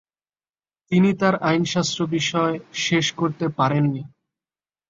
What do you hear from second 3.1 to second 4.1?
করতে পারেননি।